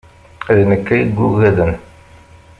D 0.55 0.57
nekk 0.69 0.87
ay 0.95 1.03
yugaden. 1.15 1.73